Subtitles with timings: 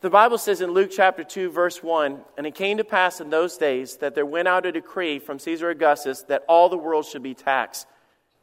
[0.00, 3.28] The Bible says in Luke chapter 2, verse 1 And it came to pass in
[3.28, 7.04] those days that there went out a decree from Caesar Augustus that all the world
[7.04, 7.86] should be taxed.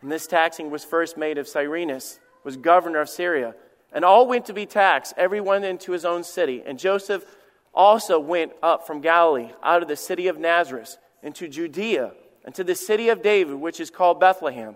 [0.04, 3.56] And this taxing was first made of Cyrenius, was governor of Syria.
[3.92, 6.62] And all went to be taxed, everyone into his own city.
[6.64, 7.26] And Joseph
[7.74, 12.12] also went up from Galilee, out of the city of Nazareth, into Judea,
[12.46, 14.76] and to the city of David, which is called Bethlehem,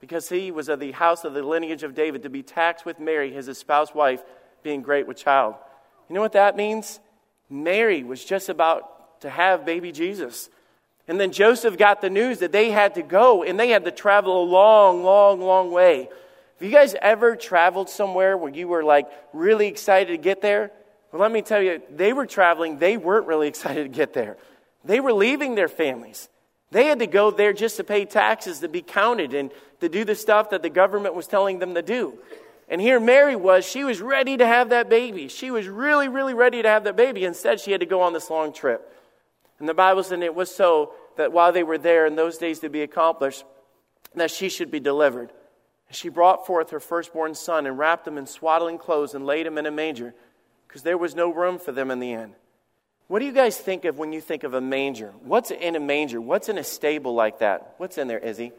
[0.00, 2.98] because he was of the house of the lineage of David, to be taxed with
[2.98, 4.22] Mary, his espoused wife,
[4.62, 5.56] being great with child.
[6.12, 7.00] You know what that means?
[7.48, 10.50] Mary was just about to have baby Jesus.
[11.08, 13.90] And then Joseph got the news that they had to go and they had to
[13.90, 16.10] travel a long, long, long way.
[16.58, 20.70] Have you guys ever traveled somewhere where you were like really excited to get there?
[21.12, 24.36] Well, let me tell you, they were traveling, they weren't really excited to get there.
[24.84, 26.28] They were leaving their families.
[26.72, 29.50] They had to go there just to pay taxes, to be counted, and
[29.80, 32.18] to do the stuff that the government was telling them to do.
[32.72, 35.28] And here Mary was, she was ready to have that baby.
[35.28, 37.26] She was really, really ready to have that baby.
[37.26, 38.90] Instead, she had to go on this long trip.
[39.58, 42.60] And the Bible said it was so that while they were there in those days
[42.60, 43.44] to be accomplished,
[44.14, 45.30] that she should be delivered.
[45.88, 49.46] And she brought forth her firstborn son and wrapped him in swaddling clothes and laid
[49.46, 50.14] him in a manger
[50.66, 52.32] because there was no room for them in the inn.
[53.06, 55.12] What do you guys think of when you think of a manger?
[55.22, 56.22] What's in a manger?
[56.22, 57.74] What's in a stable like that?
[57.76, 58.52] What's in there, Izzy?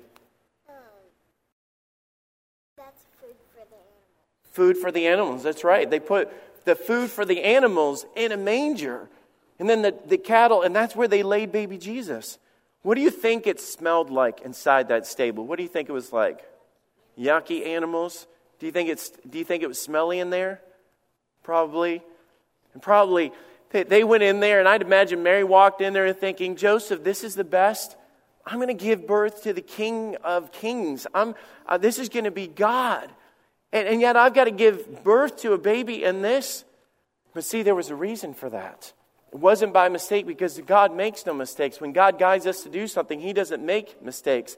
[4.54, 5.44] Food for the animals.
[5.44, 5.90] That's right.
[5.90, 6.32] They put
[6.66, 9.09] the food for the animals in a manger.
[9.59, 12.40] And then the, the cattle, and that's where they laid baby Jesus.
[12.81, 15.46] What do you think it smelled like inside that stable?
[15.46, 16.42] What do you think it was like?
[17.20, 18.28] Yucky animals?
[18.59, 20.62] Do you think, it's, do you think it was smelly in there?
[21.44, 22.02] Probably.
[22.74, 23.31] And probably
[23.72, 27.34] they went in there, and I'd imagine Mary walked in there thinking, Joseph, this is
[27.34, 27.96] the best.
[28.46, 31.08] I'm going to give birth to the King of Kings.
[31.14, 31.34] I'm,
[31.66, 33.09] uh, this is going to be God.
[33.73, 36.63] And, and yet I've got to give birth to a baby in this.
[37.33, 38.93] But see, there was a reason for that.
[39.33, 41.81] It wasn't by mistake because God makes no mistakes.
[41.81, 44.55] When God guides us to do something, He doesn't make mistakes.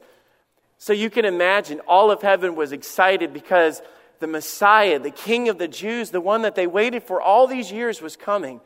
[0.76, 3.80] So you can imagine all of heaven was excited because
[4.20, 7.72] the Messiah, the King of the Jews, the one that they waited for all these
[7.72, 8.60] years, was coming.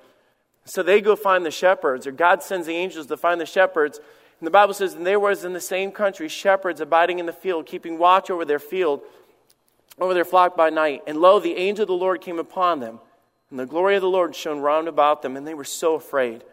[0.64, 4.00] So they go find the shepherds, or God sends the angels to find the shepherds.
[4.40, 7.32] And the Bible says, and there was in the same country shepherds abiding in the
[7.32, 9.02] field, keeping watch over their field
[10.00, 11.02] over their flock by night.
[11.06, 13.00] And lo, the angel of the Lord came upon them,
[13.50, 16.44] and the glory of the Lord shone round about them, and they were so afraid.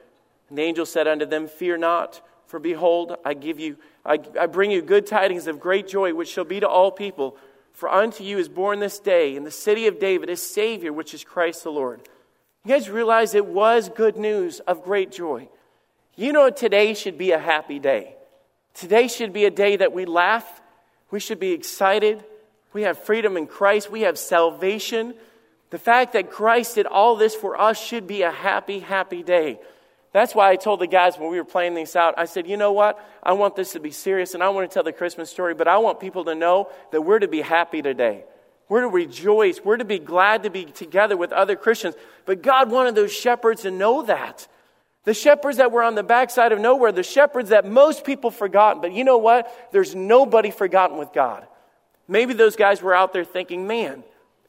[0.49, 4.45] And the angel said unto them, Fear not, for behold, I give you, I, I
[4.47, 7.37] bring you good tidings of great joy, which shall be to all people.
[7.73, 11.13] For unto you is born this day in the city of David a Savior, which
[11.13, 12.01] is Christ the Lord.
[12.65, 15.47] You guys realize it was good news of great joy.
[16.15, 18.15] You know, today should be a happy day.
[18.73, 20.61] Today should be a day that we laugh,
[21.11, 22.23] we should be excited,
[22.73, 23.89] we have freedom in Christ.
[23.89, 25.13] We have salvation.
[25.69, 29.59] The fact that Christ did all this for us should be a happy, happy day.
[30.13, 32.57] That's why I told the guys when we were playing these out, I said, you
[32.57, 32.99] know what?
[33.21, 35.67] I want this to be serious and I want to tell the Christmas story, but
[35.67, 38.23] I want people to know that we're to be happy today.
[38.69, 39.61] We're to rejoice.
[39.63, 41.95] We're to be glad to be together with other Christians.
[42.25, 44.47] But God wanted those shepherds to know that.
[45.03, 48.81] The shepherds that were on the backside of nowhere, the shepherds that most people forgotten.
[48.81, 49.69] But you know what?
[49.71, 51.47] There's nobody forgotten with God.
[52.07, 54.03] Maybe those guys were out there thinking, man,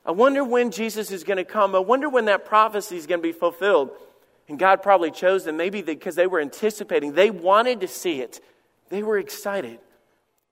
[0.07, 1.75] I wonder when Jesus is going to come.
[1.75, 3.91] I wonder when that prophecy is going to be fulfilled.
[4.49, 7.13] And God probably chose them maybe because they were anticipating.
[7.13, 8.41] They wanted to see it,
[8.89, 9.79] they were excited.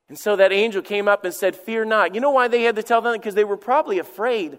[0.09, 2.15] And so that angel came up and said, Fear not.
[2.15, 3.15] You know why they had to tell them?
[3.15, 4.59] Because they were probably afraid.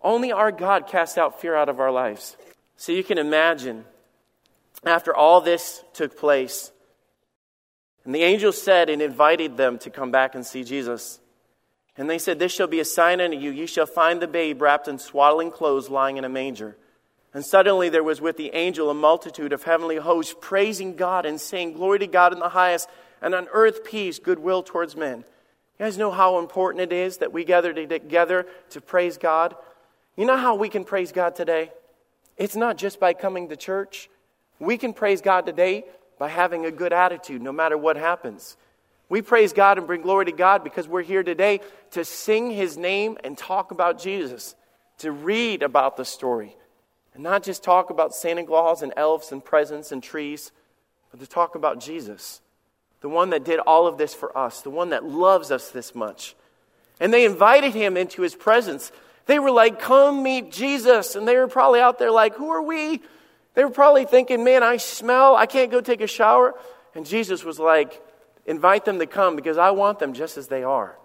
[0.00, 2.36] Only our God casts out fear out of our lives.
[2.76, 3.84] So you can imagine,
[4.84, 6.72] after all this took place,
[8.04, 11.20] and the angel said and invited them to come back and see Jesus.
[11.96, 13.50] And they said, This shall be a sign unto you.
[13.50, 16.76] You shall find the babe wrapped in swaddling clothes lying in a manger.
[17.34, 21.40] And suddenly there was with the angel a multitude of heavenly hosts praising God and
[21.40, 22.88] saying, Glory to God in the highest,
[23.20, 25.24] and on earth peace, goodwill towards men.
[25.78, 29.54] You guys know how important it is that we gather together to praise God?
[30.16, 31.72] You know how we can praise God today?
[32.36, 34.10] It's not just by coming to church.
[34.58, 35.84] We can praise God today
[36.18, 38.56] by having a good attitude no matter what happens.
[39.12, 41.60] We praise God and bring glory to God because we're here today
[41.90, 44.54] to sing His name and talk about Jesus,
[45.00, 46.56] to read about the story,
[47.12, 50.50] and not just talk about Santa Claus and elves and presents and trees,
[51.10, 52.40] but to talk about Jesus,
[53.02, 55.94] the one that did all of this for us, the one that loves us this
[55.94, 56.34] much.
[56.98, 58.92] And they invited him into his presence.
[59.26, 61.16] They were like, Come meet Jesus.
[61.16, 63.02] And they were probably out there like, Who are we?
[63.52, 65.36] They were probably thinking, Man, I smell.
[65.36, 66.54] I can't go take a shower.
[66.94, 68.02] And Jesus was like,
[68.46, 70.98] Invite them to come because I want them just as they are.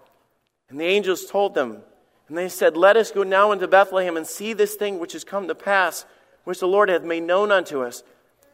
[0.68, 1.82] And the angels told them,
[2.28, 5.24] and they said, Let us go now into Bethlehem and see this thing which has
[5.24, 6.04] come to pass,
[6.44, 8.02] which the Lord hath made known unto us.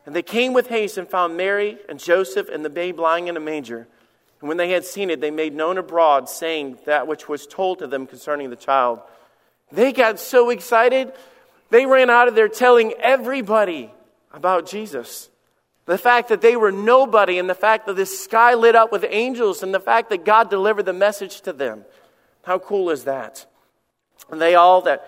[0.07, 3.37] And they came with haste and found Mary and Joseph and the babe lying in
[3.37, 3.89] a manger.
[4.41, 7.79] And when they had seen it, they made known abroad, saying that which was told
[7.79, 9.01] to them concerning the child.
[9.73, 11.13] They got so excited,
[11.71, 13.91] they ran out of there telling everybody
[14.33, 15.31] about Jesus.
[15.87, 19.05] The fact that they were nobody, and the fact that this sky lit up with
[19.09, 21.85] angels, and the fact that God delivered the message to them.
[22.43, 23.47] How cool is that?
[24.31, 25.07] And they all that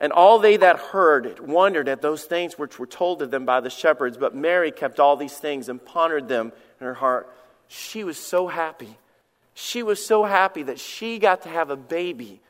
[0.00, 3.44] and all they that heard it wondered at those things which were told to them
[3.44, 4.16] by the shepherds.
[4.16, 7.28] But Mary kept all these things and pondered them in her heart.
[7.66, 8.96] She was so happy.
[9.54, 12.40] She was so happy that she got to have a baby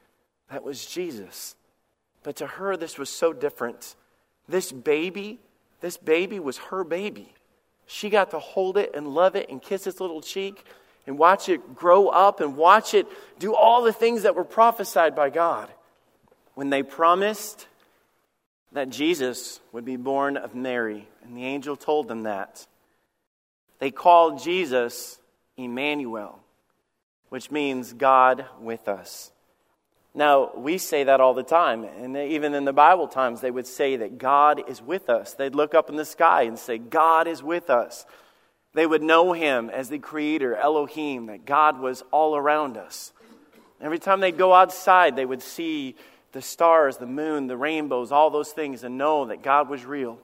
[0.50, 1.56] that was Jesus.
[2.22, 3.96] But to her, this was so different.
[4.46, 5.38] This baby,
[5.80, 7.32] this baby was her baby.
[7.88, 10.64] She got to hold it and love it and kiss its little cheek
[11.06, 13.06] and watch it grow up and watch it
[13.38, 15.70] do all the things that were prophesied by God
[16.54, 17.66] when they promised
[18.72, 22.66] that Jesus would be born of Mary, and the angel told them that,
[23.78, 25.18] they called Jesus
[25.56, 26.40] Emmanuel,
[27.30, 29.30] which means God with us.
[30.14, 33.66] Now, we say that all the time, and even in the Bible times, they would
[33.66, 35.34] say that God is with us.
[35.34, 38.04] They'd look up in the sky and say, God is with us.
[38.74, 43.12] They would know Him as the Creator, Elohim, that God was all around us.
[43.80, 45.94] Every time they'd go outside, they would see
[46.32, 50.18] the stars, the moon, the rainbows, all those things, and know that God was real.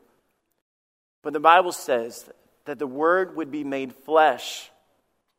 [1.23, 2.29] But the Bible says
[2.65, 4.71] that the Word would be made flesh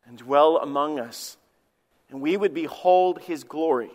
[0.06, 1.38] and dwell among us,
[2.10, 3.92] and we would behold His glory.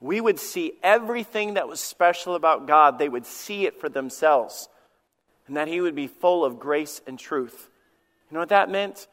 [0.00, 4.68] We would see everything that was special about God, they would see it for themselves,
[5.46, 7.68] and that He would be full of grace and truth.
[8.30, 9.08] You know what that meant?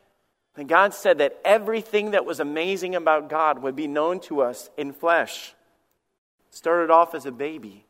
[0.56, 4.70] That God said that everything that was amazing about God would be known to us
[4.78, 5.54] in flesh
[6.50, 7.86] started off as a baby.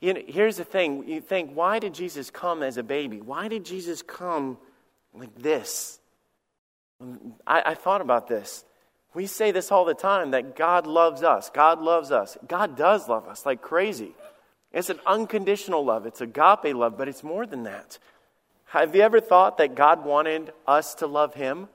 [0.00, 3.20] You know, here's the thing you think, why did Jesus come as a baby?
[3.20, 4.58] Why did Jesus come
[5.12, 5.98] like this?
[7.46, 8.64] I, I thought about this.
[9.14, 11.48] We say this all the time that God loves us.
[11.50, 12.36] God loves us.
[12.46, 14.12] God does love us like crazy.
[14.72, 17.98] It's an unconditional love, it's agape love, but it's more than that.
[18.66, 21.68] Have you ever thought that God wanted us to love Him?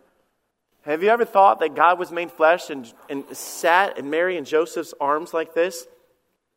[0.81, 4.45] Have you ever thought that God was made flesh and, and sat in Mary and
[4.45, 5.87] Joseph's arms like this?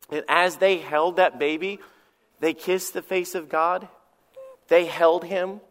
[0.09, 1.79] And as they held that baby,
[2.41, 3.87] they kissed the face of God.
[4.67, 5.61] They held him.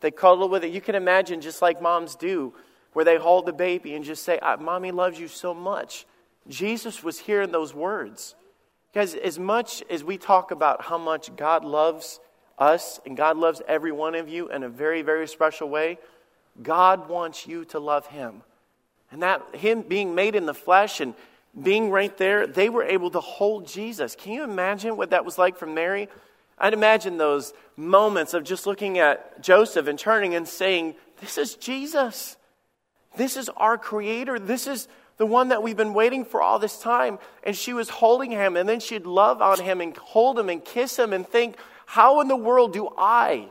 [0.00, 0.72] They cuddled with it.
[0.72, 2.54] You can imagine, just like moms do,
[2.92, 6.06] where they hold the baby and just say, Mommy loves you so much.
[6.48, 8.34] Jesus was hearing those words.
[8.92, 12.18] Because as much as we talk about how much God loves
[12.58, 15.98] us and God loves every one of you in a very, very special way,
[16.62, 18.42] God wants you to love Him.
[19.12, 21.14] And that Him being made in the flesh and
[21.60, 24.16] being right there, they were able to hold Jesus.
[24.16, 26.08] Can you imagine what that was like for Mary?
[26.58, 31.54] I'd imagine those moments of just looking at Joseph and turning and saying, This is
[31.54, 32.36] Jesus.
[33.16, 34.38] This is our Creator.
[34.38, 37.18] This is the one that we've been waiting for all this time.
[37.42, 40.64] And she was holding him, and then she'd love on him and hold him and
[40.64, 43.48] kiss him and think, How in the world do I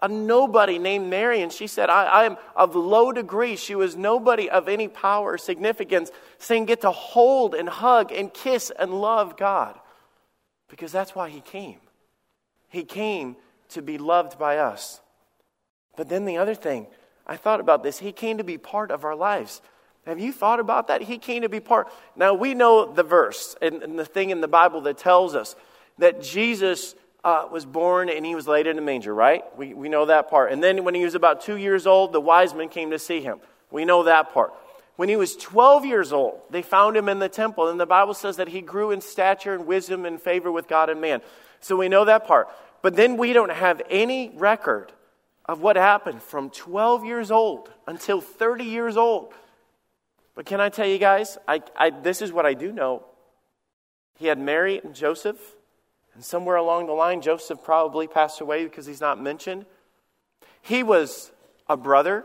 [0.00, 3.56] a nobody named Mary, and she said, I, I, am of low degree.
[3.56, 8.32] She was nobody of any power or significance, saying, Get to hold and hug and
[8.32, 9.78] kiss and love God.
[10.68, 11.80] Because that's why He came.
[12.68, 13.36] He came
[13.70, 15.00] to be loved by us.
[15.96, 16.86] But then the other thing,
[17.28, 19.60] I thought about this, He came to be part of our lives.
[20.06, 21.02] Have you thought about that?
[21.02, 21.88] He came to be part.
[22.16, 25.54] Now, we know the verse and, and the thing in the Bible that tells us
[25.98, 26.94] that Jesus
[27.24, 29.44] uh, was born and he was laid in a manger, right?
[29.58, 30.50] We, we know that part.
[30.50, 33.20] And then when he was about two years old, the wise men came to see
[33.20, 33.40] him.
[33.70, 34.54] We know that part.
[34.96, 38.14] When he was 12 years old, they found him in the temple, and the Bible
[38.14, 41.20] says that he grew in stature and wisdom and favor with God and man.
[41.60, 42.48] So we know that part.
[42.82, 44.92] But then we don't have any record
[45.48, 49.32] of what happened from 12 years old until 30 years old.
[50.34, 53.04] But can I tell you guys, I, I, this is what I do know.
[54.18, 55.56] He had Mary and Joseph
[56.18, 59.66] and somewhere along the line, Joseph probably passed away because he's not mentioned.
[60.60, 61.30] He was
[61.68, 62.24] a brother,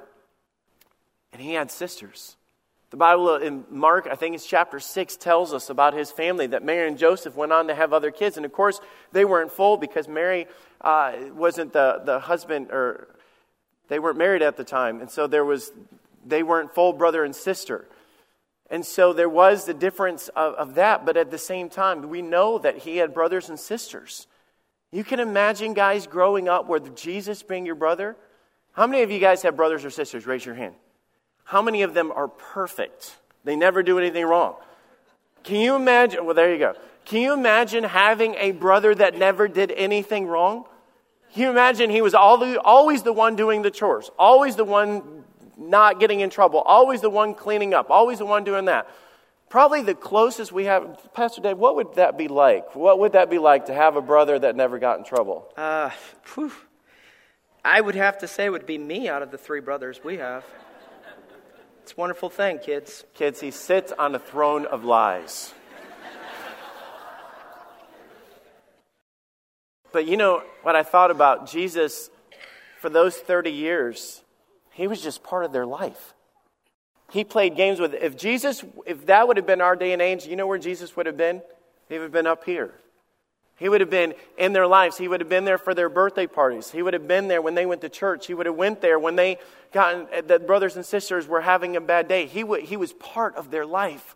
[1.32, 2.36] and he had sisters.
[2.94, 6.64] The Bible in Mark, I think it's chapter 6, tells us about his family that
[6.64, 8.38] Mary and Joseph went on to have other kids.
[8.38, 8.80] And of course,
[9.12, 10.46] they weren't full because Mary
[10.80, 13.08] uh, wasn't the, the husband, or
[13.88, 15.02] they weren't married at the time.
[15.02, 15.72] And so there was,
[16.24, 17.88] they weren't full brother and sister.
[18.70, 22.22] And so there was the difference of, of, that, but at the same time, we
[22.22, 24.28] know that he had brothers and sisters.
[24.92, 28.16] You can imagine guys growing up with Jesus being your brother.
[28.74, 30.28] How many of you guys have brothers or sisters?
[30.28, 30.76] Raise your hand.
[31.44, 33.16] How many of them are perfect?
[33.44, 34.56] They never do anything wrong.
[35.44, 36.26] Can you imagine?
[36.26, 36.76] Well, there you go.
[37.06, 40.66] Can you imagine having a brother that never did anything wrong?
[41.34, 45.24] Can you imagine he was always the one doing the chores, always the one
[45.58, 48.88] not getting in trouble, always the one cleaning up, always the one doing that?
[49.50, 52.76] Probably the closest we have, Pastor Dave, what would that be like?
[52.76, 55.52] What would that be like to have a brother that never got in trouble?
[55.58, 55.90] Uh,
[56.34, 56.52] whew.
[57.66, 60.18] I would have to say it would be me out of the three brothers we
[60.18, 60.44] have.
[61.84, 63.04] It's a wonderful thing, kids.
[63.14, 65.54] Kids, he sits on a throne of lies.
[69.92, 72.10] but you know what I thought about Jesus
[72.80, 74.24] for those 30 years?
[74.72, 76.14] He was just part of their life.
[77.12, 80.26] He played games with If Jesus, if that would have been our day and age,
[80.26, 81.42] you know where Jesus would have been?
[81.90, 82.74] He would have been up here.
[83.58, 84.98] He would have been in their lives.
[84.98, 86.72] He would have been there for their birthday parties.
[86.72, 88.28] He would have been there when they went to church.
[88.28, 89.38] He would have went there when they
[89.72, 92.26] got the brothers and sisters were having a bad day.
[92.26, 94.16] He, would, he was part of their life.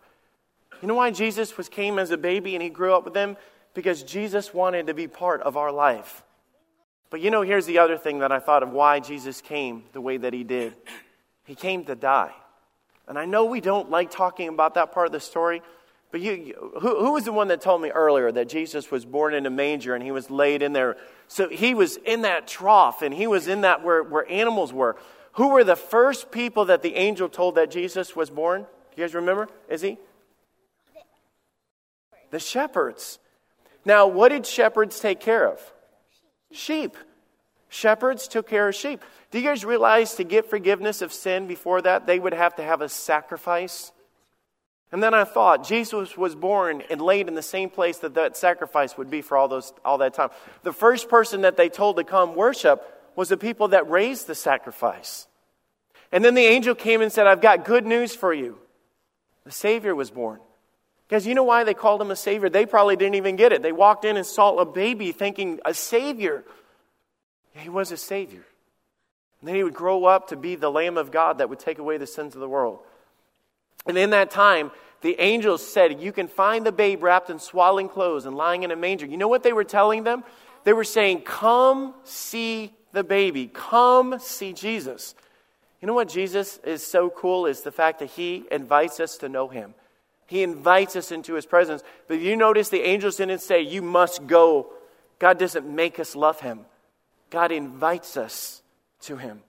[0.82, 3.36] You know why Jesus was came as a baby and he grew up with them?
[3.74, 6.22] Because Jesus wanted to be part of our life.
[7.10, 10.00] But you know, here's the other thing that I thought of why Jesus came the
[10.00, 10.74] way that he did.
[11.44, 12.34] He came to die.
[13.06, 15.62] And I know we don't like talking about that part of the story,
[16.10, 19.34] but you, who, who was the one that told me earlier that Jesus was born
[19.34, 20.96] in a manger and he was laid in there?
[21.26, 24.96] So he was in that trough and he was in that where, where animals were.
[25.32, 28.62] Who were the first people that the angel told that Jesus was born?
[28.62, 29.48] Do you guys remember?
[29.68, 29.98] Izzy?
[32.30, 33.18] The shepherds.
[33.84, 35.60] Now, what did shepherds take care of?
[36.50, 36.96] Sheep.
[37.68, 39.02] Shepherds took care of sheep.
[39.30, 42.62] Do you guys realize to get forgiveness of sin before that, they would have to
[42.62, 43.92] have a sacrifice?
[44.90, 48.36] And then I thought, Jesus was born and laid in the same place that that
[48.36, 50.30] sacrifice would be for all, those, all that time.
[50.62, 52.82] The first person that they told to come worship
[53.14, 55.26] was the people that raised the sacrifice.
[56.10, 58.58] And then the angel came and said, I've got good news for you.
[59.44, 60.40] The Savior was born.
[61.06, 62.48] Because you know why they called him a Savior?
[62.48, 63.62] They probably didn't even get it.
[63.62, 66.44] They walked in and saw a baby thinking, a Savior.
[67.54, 68.44] Yeah, He was a Savior.
[69.40, 71.78] And then he would grow up to be the Lamb of God that would take
[71.78, 72.80] away the sins of the world.
[73.88, 77.88] And in that time, the angels said, You can find the babe wrapped in swaddling
[77.88, 79.06] clothes and lying in a manger.
[79.06, 80.22] You know what they were telling them?
[80.64, 83.50] They were saying, Come see the baby.
[83.52, 85.14] Come see Jesus.
[85.80, 89.28] You know what Jesus is so cool is the fact that he invites us to
[89.28, 89.74] know him.
[90.26, 91.82] He invites us into his presence.
[92.08, 94.72] But you notice the angels didn't say, You must go.
[95.18, 96.60] God doesn't make us love him.
[97.30, 98.62] God invites us
[99.02, 99.42] to him.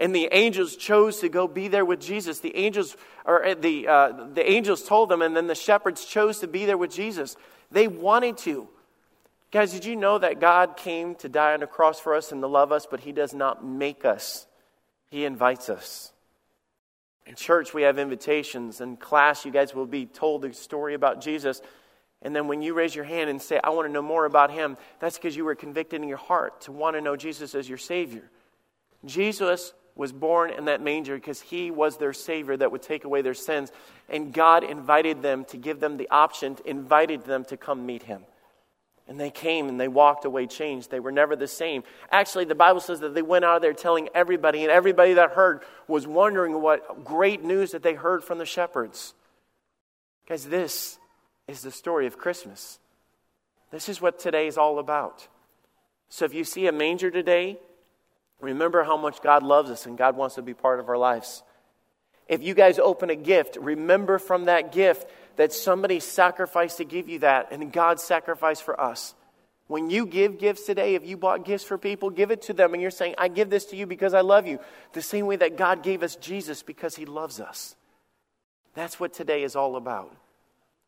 [0.00, 2.40] And the angels chose to go be there with Jesus.
[2.40, 6.38] The angels, or uh, the, uh, the angels told them, and then the shepherds chose
[6.38, 7.36] to be there with Jesus.
[7.70, 8.66] They wanted to.
[9.52, 12.40] Guys, did you know that God came to die on the cross for us and
[12.40, 14.46] to love us, but He does not make us?
[15.10, 16.12] He invites us.
[17.26, 18.80] In church, we have invitations.
[18.80, 21.60] In class, you guys will be told the story about Jesus.
[22.22, 24.50] And then when you raise your hand and say, I want to know more about
[24.50, 27.68] him, that's because you were convicted in your heart to want to know Jesus as
[27.68, 28.30] your Savior.
[29.04, 33.22] Jesus was born in that manger because he was their Savior that would take away
[33.22, 33.70] their sins.
[34.08, 38.24] And God invited them to give them the option, invited them to come meet him.
[39.08, 40.90] And they came and they walked away changed.
[40.90, 41.82] They were never the same.
[42.12, 45.62] Actually, the Bible says that they went out there telling everybody, and everybody that heard
[45.88, 49.14] was wondering what great news that they heard from the shepherds.
[50.28, 50.98] Guys, this
[51.48, 52.78] is the story of Christmas.
[53.72, 55.26] This is what today is all about.
[56.08, 57.58] So if you see a manger today,
[58.40, 61.42] remember how much God loves us and God wants to be part of our lives.
[62.28, 67.08] If you guys open a gift, remember from that gift that somebody sacrificed to give
[67.08, 69.14] you that and God sacrificed for us.
[69.66, 72.72] When you give gifts today, if you bought gifts for people, give it to them
[72.72, 74.58] and you're saying, I give this to you because I love you.
[74.92, 77.76] The same way that God gave us Jesus because he loves us.
[78.74, 80.14] That's what today is all about.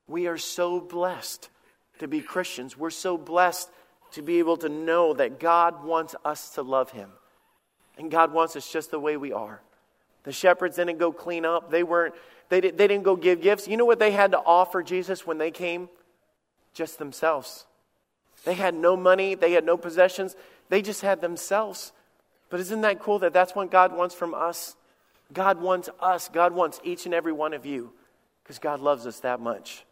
[0.07, 1.49] We are so blessed
[1.99, 2.77] to be Christians.
[2.77, 3.71] We're so blessed
[4.13, 7.11] to be able to know that God wants us to love Him.
[7.99, 9.61] And God wants us just the way we are.
[10.25, 11.71] The shepherds didn't go clean up.
[11.71, 12.15] They weren't,
[12.49, 13.69] they, did, they didn't go give gifts.
[13.69, 15.89] You know what they had to offer Jesus when they came?
[16.75, 17.67] Just themselves.
[18.45, 20.35] They had no money, they had no possessions,
[20.69, 21.93] they just had themselves.
[22.51, 24.77] But isn't that cool that that's what God wants from us?
[25.33, 27.93] God wants us, God wants each and every one of you
[28.43, 29.85] because God loves us that much.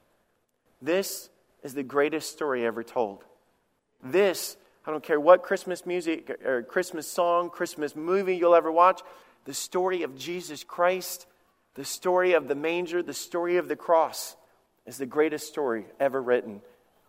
[0.82, 1.30] This
[1.62, 3.24] is the greatest story ever told.
[4.02, 9.02] This, I don't care what Christmas music or Christmas song, Christmas movie you'll ever watch,
[9.44, 11.26] the story of Jesus Christ,
[11.74, 14.36] the story of the manger, the story of the cross
[14.86, 16.62] is the greatest story ever written,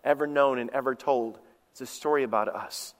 [0.03, 1.39] ever known, and ever told.
[1.71, 2.93] It's a story about us.